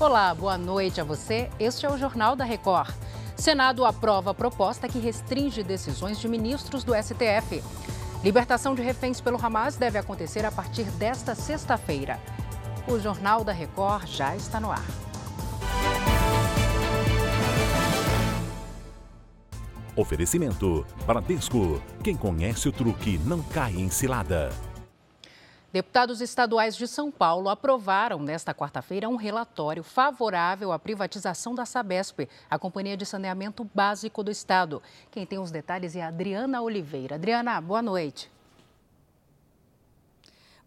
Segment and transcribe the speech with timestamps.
[0.00, 1.50] Olá, boa noite a você.
[1.60, 2.90] Este é o Jornal da Record.
[3.36, 7.62] Senado aprova a proposta que restringe decisões de ministros do STF.
[8.24, 12.18] Libertação de reféns pelo Hamas deve acontecer a partir desta sexta-feira.
[12.88, 14.86] O Jornal da Record já está no ar.
[19.94, 21.78] Oferecimento: Bradesco.
[22.02, 24.50] Quem conhece o truque não cai em cilada.
[25.72, 32.28] Deputados estaduais de São Paulo aprovaram nesta quarta-feira um relatório favorável à privatização da Sabesp,
[32.50, 34.82] a Companhia de Saneamento Básico do Estado.
[35.12, 37.14] Quem tem os detalhes é a Adriana Oliveira.
[37.14, 38.28] Adriana, boa noite.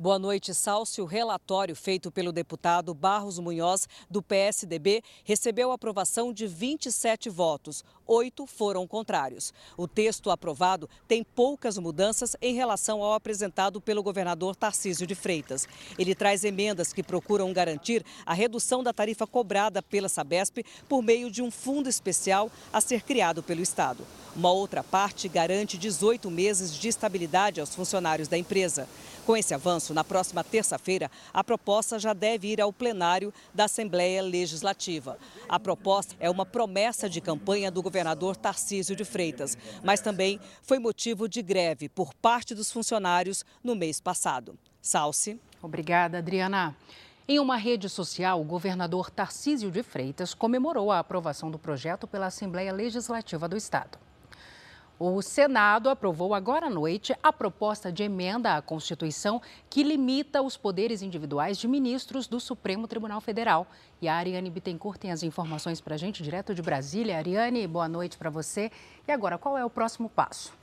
[0.03, 1.02] Boa noite, Salsi.
[1.02, 7.85] O relatório feito pelo deputado Barros Munhoz, do PSDB, recebeu aprovação de 27 votos.
[8.05, 9.53] Oito foram contrários.
[9.77, 15.70] O texto aprovado tem poucas mudanças em relação ao apresentado pelo governador Tarcísio de Freitas.
[15.98, 21.32] Ele traz emendas que procuram garantir a redução da tarifa cobrada pela Sabesp por meio
[21.32, 24.05] de um fundo especial a ser criado pelo Estado.
[24.35, 28.90] Uma outra parte garante 18 meses de estabilidade aos funcionários da empresa.
[29.26, 34.22] Com esse avanço, na próxima terça-feira, a proposta já deve ir ao plenário da Assembleia
[34.22, 35.18] Legislativa.
[35.48, 40.80] A proposta é uma promessa de campanha do governador Tarcísio de Freitas, mas também foi
[40.80, 44.58] motivo de greve por parte dos funcionários no mês passado.
[44.82, 45.40] Salce.
[45.62, 46.76] Obrigada, Adriana.
[47.26, 52.26] Em uma rede social, o governador Tarcísio de Freitas comemorou a aprovação do projeto pela
[52.26, 53.98] Assembleia Legislativa do Estado.
[54.99, 60.55] O Senado aprovou agora à noite a proposta de emenda à Constituição que limita os
[60.55, 63.68] poderes individuais de ministros do Supremo Tribunal Federal.
[64.02, 67.18] E a Ariane Bittencourt tem as informações para a gente direto de Brasília.
[67.18, 68.72] Ariane, boa noite para você.
[69.08, 70.62] E agora, qual é o próximo passo?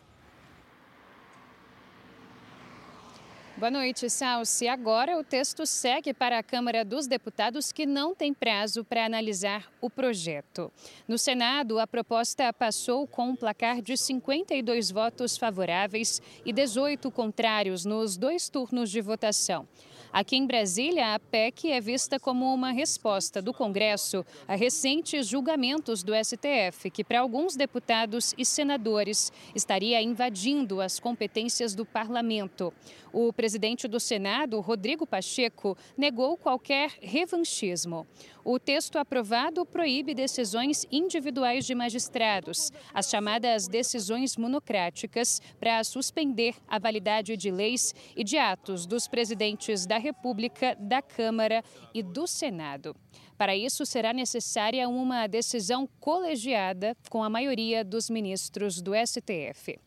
[3.61, 4.67] Boa noite, Salsi.
[4.67, 9.71] Agora o texto segue para a Câmara dos Deputados, que não tem prazo para analisar
[9.83, 10.73] o projeto.
[11.07, 17.85] No Senado, a proposta passou com um placar de 52 votos favoráveis e 18 contrários
[17.85, 19.69] nos dois turnos de votação.
[20.13, 26.03] Aqui em Brasília, a PEC é vista como uma resposta do Congresso a recentes julgamentos
[26.03, 32.75] do STF, que para alguns deputados e senadores estaria invadindo as competências do parlamento.
[33.13, 38.05] O presidente do Senado, Rodrigo Pacheco, negou qualquer revanchismo.
[38.45, 46.79] O texto aprovado proíbe decisões individuais de magistrados, as chamadas decisões monocráticas, para suspender a
[46.79, 51.63] validade de leis e de atos dos presidentes da República, da Câmara
[51.95, 52.97] e do Senado.
[53.39, 59.79] Para isso, será necessária uma decisão colegiada com a maioria dos ministros do STF.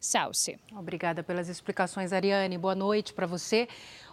[0.00, 0.58] Salce.
[0.76, 2.56] Obrigada pelas explicações, Ariane.
[2.56, 3.66] Boa noite para você.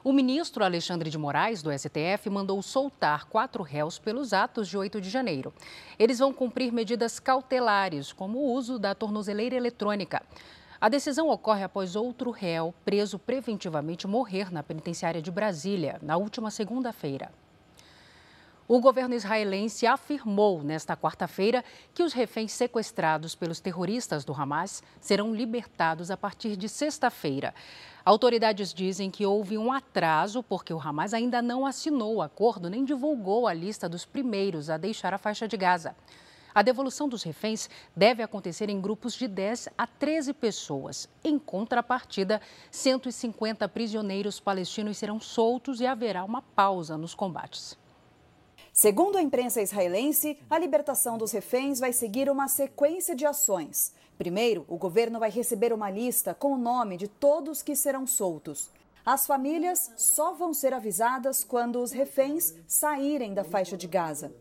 [0.04, 5.00] O ministro Alexandre de Moraes, do STF, mandou soltar quatro réus pelos atos de 8
[5.00, 5.54] de janeiro.
[6.00, 10.24] Eles vão cumprir medidas cautelares, como o uso da tornozeleira eletrônica.
[10.86, 16.52] A decisão ocorre após outro réu, preso preventivamente, morrer na penitenciária de Brasília, na última
[16.52, 17.32] segunda-feira.
[18.68, 25.34] O governo israelense afirmou nesta quarta-feira que os reféns sequestrados pelos terroristas do Hamas serão
[25.34, 27.52] libertados a partir de sexta-feira.
[28.06, 32.86] Autoridades dizem que houve um atraso porque o Hamas ainda não assinou o acordo nem
[32.86, 35.96] divulgou a lista dos primeiros a deixar a faixa de Gaza.
[36.56, 41.10] A devolução dos reféns deve acontecer em grupos de 10 a 13 pessoas.
[41.22, 47.78] Em contrapartida, 150 prisioneiros palestinos serão soltos e haverá uma pausa nos combates.
[48.72, 53.94] Segundo a imprensa israelense, a libertação dos reféns vai seguir uma sequência de ações.
[54.18, 58.70] Primeiro, o governo vai receber uma lista com o nome de todos que serão soltos.
[59.06, 64.34] As famílias só vão ser avisadas quando os reféns saírem da faixa de Gaza.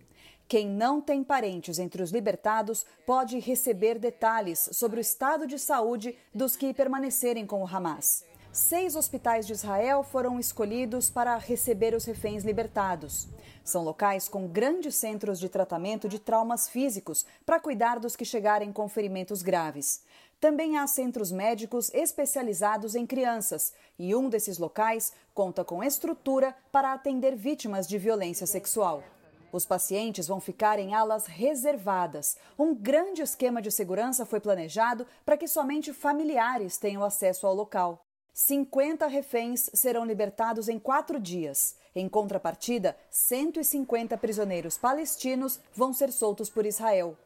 [0.47, 6.17] Quem não tem parentes entre os libertados pode receber detalhes sobre o estado de saúde
[6.35, 8.25] dos que permanecerem com o Hamas.
[8.53, 13.27] Seis hospitais de Israel foram escolhidos para receber os reféns libertados.
[13.65, 18.71] São locais com grandes centros de tratamento de traumas físicos para cuidar dos que chegarem
[18.73, 20.05] com ferimentos graves.
[20.39, 26.93] Também há centros médicos especializados em crianças, e um desses locais conta com estrutura para
[26.93, 29.03] atender vítimas de violência sexual.
[29.55, 32.37] Os pacientes vão ficar em alas reservadas.
[32.59, 38.05] Um grande esquema de segurança foi planejado para que somente familiares tenham acesso ao local.
[38.33, 41.77] 50 reféns serão libertados em quatro dias.
[41.95, 47.17] Em contrapartida, 150 prisioneiros palestinos vão ser soltos por Israel.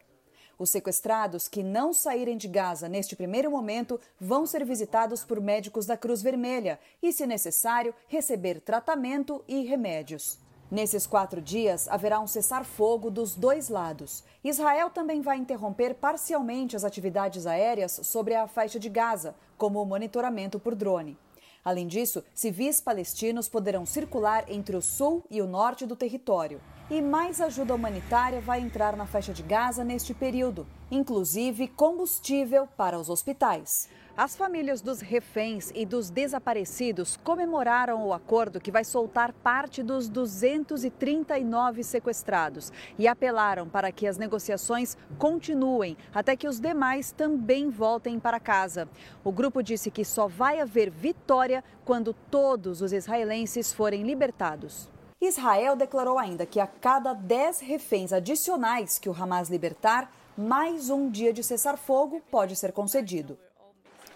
[0.58, 5.86] Os sequestrados que não saírem de Gaza neste primeiro momento vão ser visitados por médicos
[5.86, 10.46] da Cruz Vermelha e, se necessário, receber tratamento e remédios.
[10.70, 14.22] Nesses quatro dias, haverá um cessar-fogo dos dois lados.
[14.44, 19.86] Israel também vai interromper parcialmente as atividades aéreas sobre a faixa de Gaza, como o
[19.86, 21.16] monitoramento por drone.
[21.64, 26.60] Além disso, civis palestinos poderão circular entre o sul e o norte do território.
[26.90, 32.98] E mais ajuda humanitária vai entrar na faixa de Gaza neste período, inclusive combustível para
[32.98, 33.88] os hospitais.
[34.18, 40.08] As famílias dos reféns e dos desaparecidos comemoraram o acordo que vai soltar parte dos
[40.08, 48.18] 239 sequestrados e apelaram para que as negociações continuem até que os demais também voltem
[48.18, 48.88] para casa.
[49.22, 54.90] O grupo disse que só vai haver vitória quando todos os israelenses forem libertados.
[55.20, 61.08] Israel declarou ainda que a cada 10 reféns adicionais que o Hamas libertar, mais um
[61.08, 63.38] dia de cessar-fogo pode ser concedido.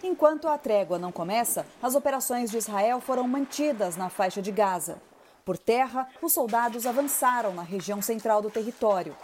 [0.03, 5.01] Enquanto a trégua não começa, as operações de Israel foram mantidas na faixa de Gaza.
[5.45, 9.17] Por terra, os soldados avançaram na região central do território.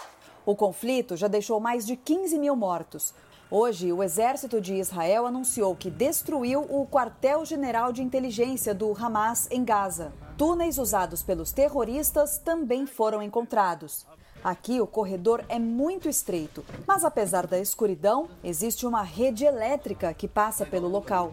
[0.46, 3.12] O conflito já deixou mais de 15 mil mortos.
[3.50, 9.64] Hoje, o exército de Israel anunciou que destruiu o quartel-general de inteligência do Hamas em
[9.64, 10.12] Gaza.
[10.36, 14.06] Túneis usados pelos terroristas também foram encontrados.
[14.42, 20.28] Aqui o corredor é muito estreito, mas apesar da escuridão, existe uma rede elétrica que
[20.28, 21.32] passa pelo local.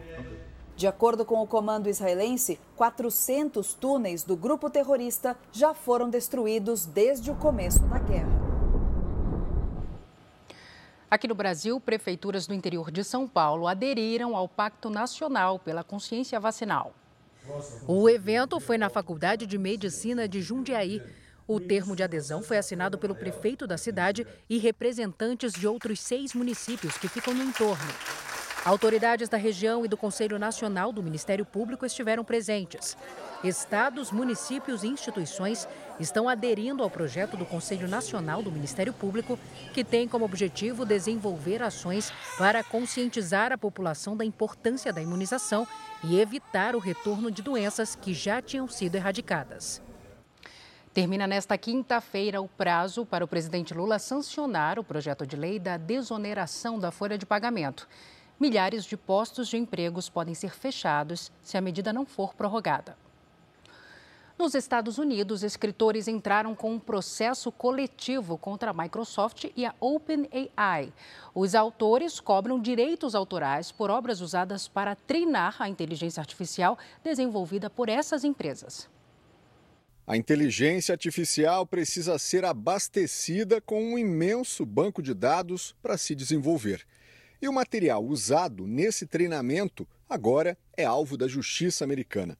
[0.75, 7.31] De acordo com o comando israelense, 400 túneis do grupo terrorista já foram destruídos desde
[7.31, 8.46] o começo da guerra.
[11.10, 16.40] Aqui no Brasil, prefeituras do interior de São Paulo aderiram ao Pacto Nacional pela Consciência
[16.40, 16.94] Vacinal.
[17.88, 21.01] O evento foi na Faculdade de Medicina de Jundiaí.
[21.47, 26.33] O termo de adesão foi assinado pelo prefeito da cidade e representantes de outros seis
[26.33, 27.94] municípios que ficam no entorno.
[28.65, 32.97] Autoridades da região e do Conselho Nacional do Ministério Público estiveram presentes.
[33.44, 35.68] Estados, municípios e instituições
[36.00, 39.38] estão aderindo ao projeto do Conselho Nacional do Ministério Público,
[39.71, 45.68] que tem como objetivo desenvolver ações para conscientizar a população da importância da imunização
[46.03, 49.85] e evitar o retorno de doenças que já tinham sido erradicadas.
[50.95, 55.75] Termina nesta quinta-feira o prazo para o presidente Lula sancionar o projeto de lei da
[55.75, 57.86] desoneração da folha de pagamento.
[58.39, 62.95] Milhares de postos de empregos podem ser fechados se a medida não for prorrogada.
[64.39, 70.94] Nos Estados Unidos, escritores entraram com um processo coletivo contra a Microsoft e a OpenAI.
[71.33, 77.89] Os autores cobram direitos autorais por obras usadas para treinar a inteligência artificial desenvolvida por
[77.89, 78.94] essas empresas.
[80.07, 86.86] A inteligência artificial precisa ser abastecida com um imenso banco de dados para se desenvolver.
[87.42, 92.38] E o material usado nesse treinamento agora é alvo da justiça americana.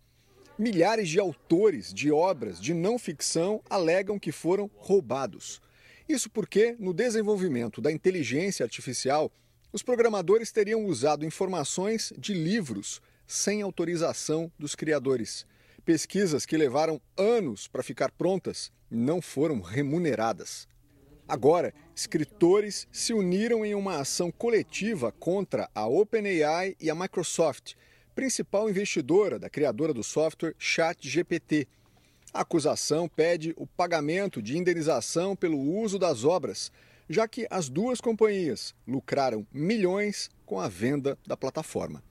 [0.60, 5.60] Milhares de autores de obras de não ficção alegam que foram roubados.
[6.08, 9.32] Isso porque, no desenvolvimento da inteligência artificial,
[9.74, 15.48] os programadores teriam usado informações de livros sem autorização dos criadores.
[15.86, 20.68] Pesquisas que levaram anos para ficar prontas não foram remuneradas.
[21.28, 27.76] Agora, escritores se uniram em uma ação coletiva contra a OpenAI e a Microsoft,
[28.16, 31.68] principal investidora da criadora do software ChatGPT.
[32.34, 36.72] A acusação pede o pagamento de indenização pelo uso das obras,
[37.08, 42.04] já que as duas companhias lucraram milhões com a venda da plataforma.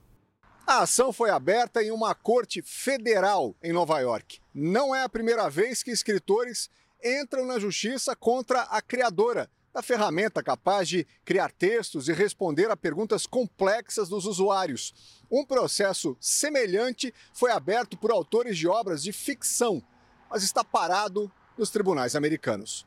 [0.67, 4.41] A ação foi aberta em uma corte federal em Nova York.
[4.55, 6.71] Não é a primeira vez que escritores
[7.05, 12.77] entram na justiça contra a criadora da ferramenta capaz de criar textos e responder a
[12.77, 14.95] perguntas complexas dos usuários.
[15.31, 19.83] Um processo semelhante foi aberto por autores de obras de ficção,
[20.31, 22.87] mas está parado nos tribunais americanos.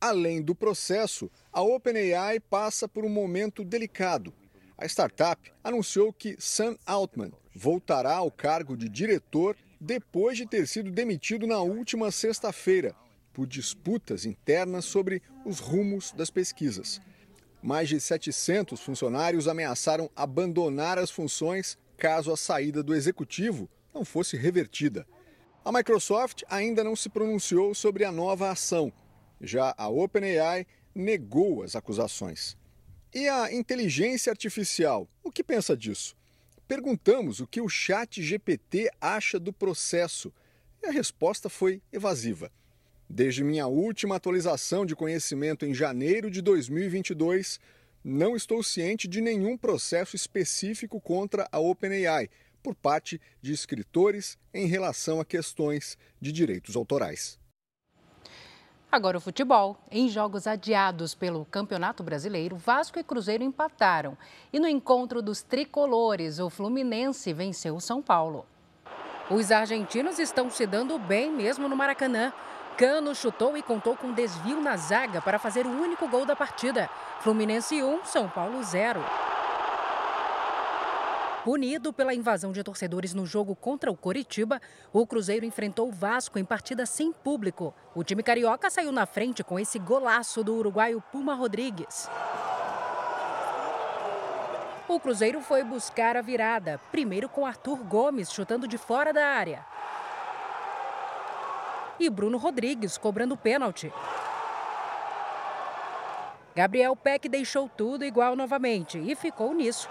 [0.00, 4.32] Além do processo, a OpenAI passa por um momento delicado
[4.76, 10.90] a startup anunciou que Sam Altman voltará ao cargo de diretor depois de ter sido
[10.90, 12.94] demitido na última sexta-feira
[13.32, 17.00] por disputas internas sobre os rumos das pesquisas.
[17.62, 24.36] Mais de 700 funcionários ameaçaram abandonar as funções caso a saída do executivo não fosse
[24.36, 25.06] revertida.
[25.64, 28.92] A Microsoft ainda não se pronunciou sobre a nova ação.
[29.40, 32.56] Já a OpenAI negou as acusações.
[33.14, 36.16] E a inteligência artificial, o que pensa disso?
[36.66, 40.32] Perguntamos o que o Chat GPT acha do processo
[40.82, 42.50] e a resposta foi evasiva.
[43.08, 47.60] Desde minha última atualização de conhecimento em janeiro de 2022,
[48.02, 52.28] não estou ciente de nenhum processo específico contra a OpenAI
[52.64, 57.38] por parte de escritores em relação a questões de direitos autorais.
[58.94, 59.76] Agora o futebol.
[59.90, 64.16] Em jogos adiados pelo Campeonato Brasileiro, Vasco e Cruzeiro empataram.
[64.52, 68.46] E no encontro dos tricolores, o Fluminense venceu o São Paulo.
[69.28, 72.32] Os argentinos estão se dando bem mesmo no Maracanã.
[72.76, 76.88] Cano chutou e contou com desvio na zaga para fazer o único gol da partida.
[77.18, 79.00] Fluminense 1, São Paulo 0.
[81.44, 84.58] Punido pela invasão de torcedores no jogo contra o Coritiba,
[84.90, 87.74] o Cruzeiro enfrentou o Vasco em partida sem público.
[87.94, 92.08] O time carioca saiu na frente com esse golaço do uruguaio Puma Rodrigues.
[94.88, 99.66] O Cruzeiro foi buscar a virada, primeiro com Arthur Gomes chutando de fora da área.
[102.00, 103.92] E Bruno Rodrigues cobrando pênalti.
[106.56, 109.90] Gabriel Peck deixou tudo igual novamente e ficou nisso.